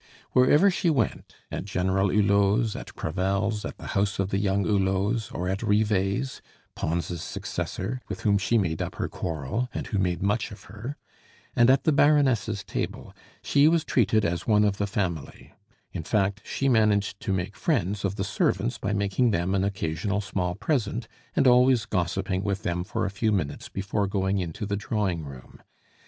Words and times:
Wherever 0.31 0.71
she 0.71 0.89
went 0.89 1.35
at 1.51 1.65
General 1.65 2.09
Hulot's, 2.09 2.75
at 2.75 2.95
Crevel's, 2.95 3.63
at 3.63 3.77
the 3.77 3.85
house 3.93 4.17
of 4.17 4.31
the 4.31 4.39
young 4.39 4.65
Hulots, 4.65 5.31
or 5.31 5.47
at 5.47 5.61
Rivet's 5.61 6.41
(Pons' 6.73 7.21
successor, 7.21 8.01
with 8.09 8.21
whom 8.21 8.39
she 8.39 8.57
made 8.57 8.81
up 8.81 8.95
her 8.95 9.07
quarrel, 9.07 9.69
and 9.75 9.85
who 9.85 9.99
made 9.99 10.23
much 10.23 10.51
of 10.51 10.63
her), 10.63 10.97
and 11.55 11.69
at 11.69 11.83
the 11.83 11.91
Baroness' 11.91 12.63
table 12.63 13.13
she 13.43 13.67
was 13.67 13.85
treated 13.85 14.25
as 14.25 14.47
one 14.47 14.63
of 14.65 14.77
the 14.79 14.87
family; 14.87 15.53
in 15.93 16.01
fact, 16.01 16.41
she 16.43 16.67
managed 16.67 17.19
to 17.19 17.31
make 17.31 17.55
friends 17.55 18.03
of 18.03 18.15
the 18.15 18.23
servants 18.23 18.79
by 18.79 18.93
making 18.93 19.29
them 19.29 19.53
an 19.53 19.63
occasional 19.63 20.19
small 20.19 20.55
present, 20.55 21.07
and 21.35 21.45
always 21.45 21.85
gossiping 21.85 22.41
with 22.43 22.63
them 22.63 22.83
for 22.83 23.05
a 23.05 23.11
few 23.11 23.31
minutes 23.31 23.69
before 23.69 24.07
going 24.07 24.39
into 24.39 24.65
the 24.65 24.75
drawing 24.77 25.23
room. 25.23 25.61